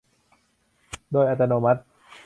[1.11, 1.81] โดยอัตโนมัติ